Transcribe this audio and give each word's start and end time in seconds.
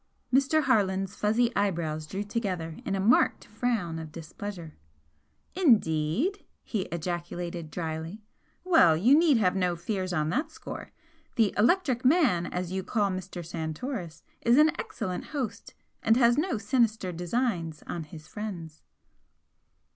Mr. 0.33 0.63
Harland's 0.63 1.15
fuzzy 1.15 1.55
eyebrows 1.55 2.07
drew 2.07 2.23
together 2.23 2.75
in 2.85 2.95
a 2.95 2.99
marked 2.99 3.45
frown 3.45 3.99
of 3.99 4.11
displeasure. 4.11 4.75
"Indeed!" 5.53 6.43
he 6.63 6.85
ejaculated, 6.85 7.69
drily 7.69 8.23
"Well, 8.63 8.97
you 8.97 9.15
need 9.15 9.37
have 9.37 9.53
had 9.53 9.57
no 9.59 9.75
fears 9.75 10.11
on 10.11 10.29
that 10.29 10.49
score. 10.49 10.89
The 11.35 11.53
'electric 11.55 12.03
man,' 12.03 12.47
as 12.47 12.71
you 12.71 12.83
call 12.83 13.11
Mr. 13.11 13.45
Santoris, 13.45 14.23
is 14.41 14.57
an 14.57 14.69
excellent 14.79 15.25
host 15.25 15.75
and 16.01 16.17
has 16.17 16.35
no 16.35 16.57
sinister 16.57 17.11
designs 17.11 17.83
on 17.85 18.05
his 18.05 18.25
friends." 18.27 18.81